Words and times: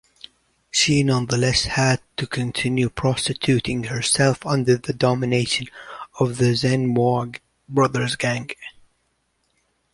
She 0.71 1.03
nonetheless 1.03 1.65
had 1.65 2.01
to 2.17 2.25
continue 2.25 2.89
prostituting 2.89 3.83
herself 3.83 4.43
under 4.47 4.75
the 4.75 4.93
domination 4.93 5.67
of 6.19 6.37
the 6.39 6.55
Zenmour 6.55 7.37
Brothers 7.69 8.15
gang. 8.15 8.49